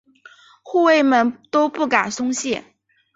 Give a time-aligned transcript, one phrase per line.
[0.63, 2.63] 护卫们都不敢松懈。